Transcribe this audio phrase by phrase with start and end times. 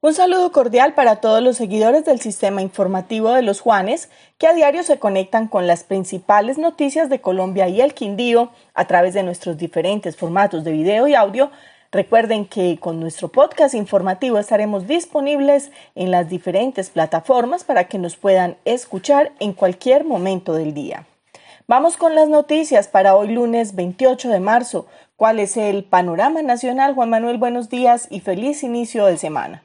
[0.00, 4.52] Un saludo cordial para todos los seguidores del sistema informativo de los Juanes que a
[4.52, 9.24] diario se conectan con las principales noticias de Colombia y el Quindío a través de
[9.24, 11.50] nuestros diferentes formatos de video y audio.
[11.90, 18.16] Recuerden que con nuestro podcast informativo estaremos disponibles en las diferentes plataformas para que nos
[18.16, 21.06] puedan escuchar en cualquier momento del día.
[21.66, 24.86] Vamos con las noticias para hoy lunes 28 de marzo.
[25.16, 26.94] ¿Cuál es el panorama nacional?
[26.94, 29.64] Juan Manuel, buenos días y feliz inicio de semana.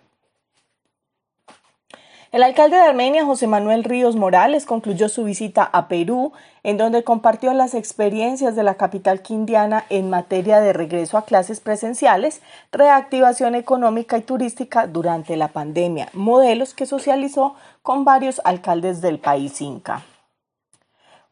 [2.33, 6.33] El alcalde de Armenia, José Manuel Ríos Morales, concluyó su visita a Perú,
[6.64, 11.59] en donde compartió las experiencias de la capital quindiana en materia de regreso a clases
[11.59, 19.20] presenciales, reactivación económica y turística durante la pandemia, modelos que socializó con varios alcaldes del
[19.20, 20.01] país inca.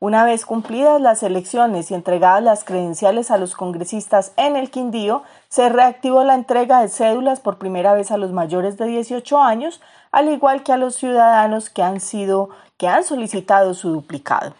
[0.03, 5.21] Una vez cumplidas las elecciones y entregadas las credenciales a los congresistas en el Quindío,
[5.47, 9.79] se reactivó la entrega de cédulas por primera vez a los mayores de 18 años,
[10.11, 14.55] al igual que a los ciudadanos que han sido que han solicitado su duplicado.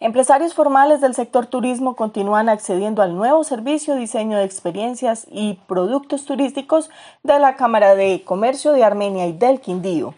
[0.00, 6.26] Empresarios formales del sector turismo continúan accediendo al nuevo servicio diseño de experiencias y productos
[6.26, 6.90] turísticos
[7.22, 10.12] de la Cámara de Comercio de Armenia y del Quindío.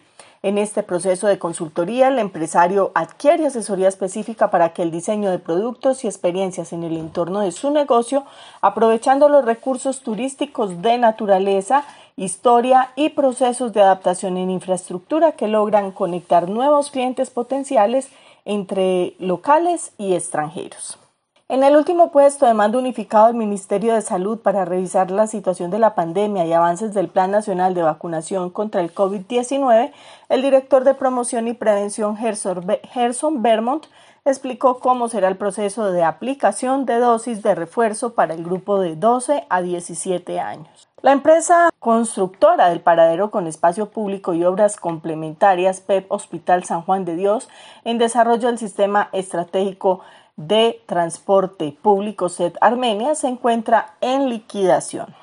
[0.45, 5.39] En este proceso de consultoría, el empresario adquiere asesoría específica para que el diseño de
[5.39, 8.25] productos y experiencias en el entorno de su negocio,
[8.61, 11.83] aprovechando los recursos turísticos de naturaleza,
[12.15, 18.09] historia y procesos de adaptación en infraestructura que logran conectar nuevos clientes potenciales
[18.45, 20.99] entre locales y extranjeros.
[21.47, 25.69] En el último puesto de mando unificado del Ministerio de Salud para revisar la situación
[25.69, 29.91] de la pandemia y avances del Plan Nacional de Vacunación contra el COVID-19,
[30.29, 33.85] el director de Promoción y Prevención Gerson Vermont
[34.25, 38.95] explicó cómo será el proceso de aplicación de dosis de refuerzo para el grupo de
[38.95, 40.89] 12 a 17 años.
[41.03, 47.05] La empresa constructora del paradero con espacio público y obras complementarias PEP Hospital San Juan
[47.05, 47.47] de Dios
[47.83, 50.01] en desarrollo del sistema estratégico
[50.37, 55.15] de Transporte Público SET Armenia se encuentra en liquidación.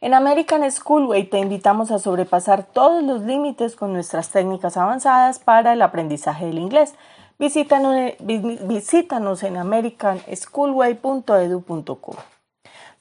[0.00, 5.72] En American Schoolway te invitamos a sobrepasar todos los límites con nuestras técnicas avanzadas para
[5.74, 6.94] el aprendizaje del inglés.
[7.38, 12.16] Visítanos, visítanos en americanschoolway.edu.co.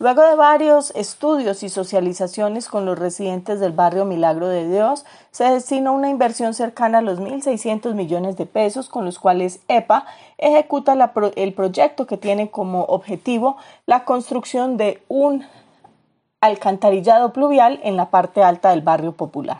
[0.01, 5.43] Luego de varios estudios y socializaciones con los residentes del barrio Milagro de Dios, se
[5.43, 10.05] destina una inversión cercana a los 1.600 millones de pesos con los cuales EPA
[10.37, 15.43] ejecuta el proyecto que tiene como objetivo la construcción de un
[16.39, 19.59] alcantarillado pluvial en la parte alta del barrio popular.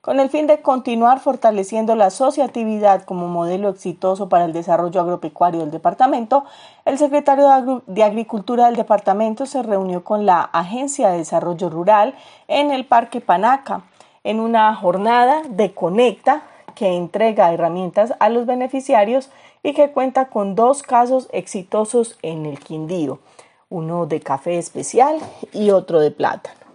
[0.00, 5.60] Con el fin de continuar fortaleciendo la asociatividad como modelo exitoso para el desarrollo agropecuario
[5.60, 6.44] del departamento,
[6.84, 12.14] el secretario de Agricultura del departamento se reunió con la Agencia de Desarrollo Rural
[12.46, 13.82] en el Parque Panaca
[14.22, 16.42] en una jornada de Conecta
[16.76, 19.30] que entrega herramientas a los beneficiarios
[19.64, 23.18] y que cuenta con dos casos exitosos en el Quindío,
[23.68, 25.18] uno de café especial
[25.52, 26.67] y otro de plátano.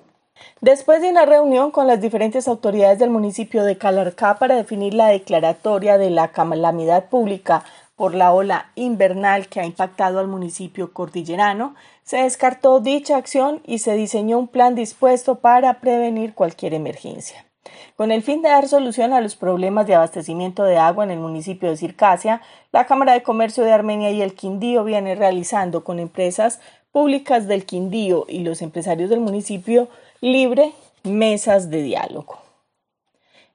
[0.62, 5.08] Después de una reunión con las diferentes autoridades del municipio de Calarcá para definir la
[5.08, 11.76] declaratoria de la calamidad pública por la ola invernal que ha impactado al municipio cordillerano,
[12.04, 17.46] se descartó dicha acción y se diseñó un plan dispuesto para prevenir cualquier emergencia.
[17.96, 21.20] Con el fin de dar solución a los problemas de abastecimiento de agua en el
[21.20, 26.00] municipio de Circasia, la Cámara de Comercio de Armenia y el Quindío viene realizando con
[26.00, 26.60] empresas
[26.92, 29.90] públicas del Quindío y los empresarios del municipio
[30.24, 30.72] libre
[31.04, 32.38] mesas de diálogo.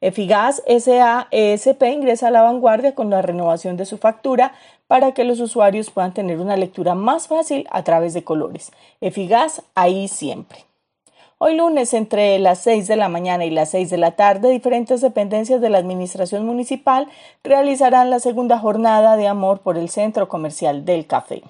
[0.02, 4.52] Efigas SAESP ingresa a la vanguardia con la renovación de su factura
[4.86, 8.70] para que los usuarios puedan tener una lectura más fácil a través de colores.
[9.00, 10.66] Efigas ahí siempre.
[11.38, 15.00] Hoy lunes, entre las 6 de la mañana y las 6 de la tarde, diferentes
[15.00, 17.08] dependencias de la Administración Municipal
[17.44, 21.42] realizarán la segunda jornada de amor por el Centro Comercial del Café.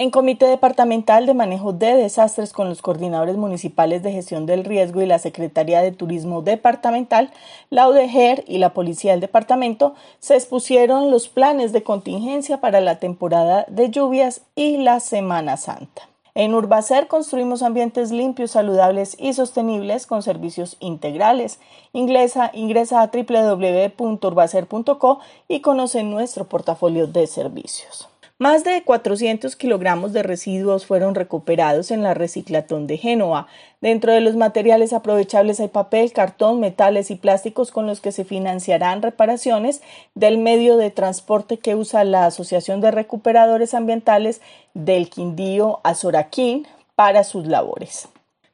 [0.00, 5.02] En Comité Departamental de Manejo de Desastres con los coordinadores municipales de gestión del riesgo
[5.02, 7.32] y la Secretaría de Turismo Departamental,
[7.68, 13.00] la UDGER y la Policía del Departamento se expusieron los planes de contingencia para la
[13.00, 16.08] temporada de lluvias y la Semana Santa.
[16.36, 21.58] En Urbacer construimos ambientes limpios, saludables y sostenibles con servicios integrales.
[21.92, 25.18] Ingresa, ingresa a www.urbacer.co
[25.48, 28.08] y conoce nuestro portafolio de servicios.
[28.40, 33.48] Más de 400 kilogramos de residuos fueron recuperados en la reciclatón de Génova.
[33.80, 38.24] Dentro de los materiales aprovechables hay papel, cartón, metales y plásticos con los que se
[38.24, 39.82] financiarán reparaciones
[40.14, 44.40] del medio de transporte que usa la Asociación de Recuperadores Ambientales
[44.72, 46.64] del Quindío Azoraquín
[46.94, 48.08] para sus labores.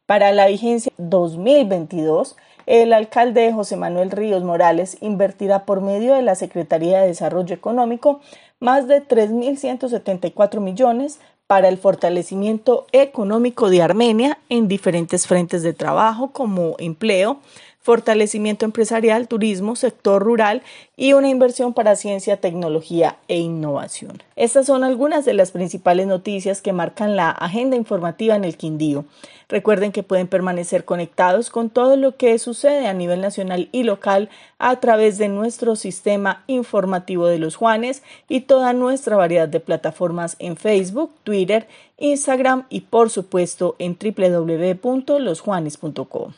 [0.07, 2.37] Para la vigencia 2022,
[2.67, 8.21] el alcalde José Manuel Ríos Morales invertirá por medio de la Secretaría de Desarrollo Económico
[8.61, 16.33] más de 3.174 millones para el fortalecimiento económico de Armenia en diferentes frentes de trabajo
[16.33, 17.39] como empleo,
[17.85, 20.63] fortalecimiento empresarial, turismo, sector rural
[20.97, 24.23] y una inversión para ciencia, tecnología e innovación.
[24.37, 29.05] Estas son algunas de las principales noticias que marcan la agenda informativa en el Quindío.
[29.51, 34.31] Recuerden que pueden permanecer conectados con todo lo que sucede a nivel nacional y local
[34.59, 40.37] a través de nuestro sistema informativo de los Juanes y toda nuestra variedad de plataformas
[40.39, 46.33] en Facebook, Twitter, Instagram y por supuesto en www.losjuanes.com.